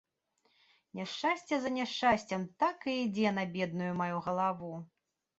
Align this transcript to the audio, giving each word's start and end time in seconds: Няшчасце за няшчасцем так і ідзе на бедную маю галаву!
Няшчасце 0.99 1.59
за 1.65 1.69
няшчасцем 1.75 2.45
так 2.63 2.87
і 2.93 2.95
ідзе 3.01 3.33
на 3.35 3.43
бедную 3.57 3.91
маю 4.01 4.17
галаву! 4.29 4.73